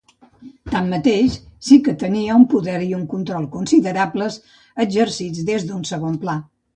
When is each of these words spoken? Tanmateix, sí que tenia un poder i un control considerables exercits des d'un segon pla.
Tanmateix, 0.69 1.33
sí 1.67 1.75
que 1.87 1.93
tenia 2.03 2.37
un 2.39 2.45
poder 2.53 2.77
i 2.85 2.89
un 2.99 3.03
control 3.11 3.45
considerables 3.57 4.39
exercits 4.87 5.43
des 5.51 5.67
d'un 5.69 5.85
segon 5.91 6.17
pla. 6.25 6.35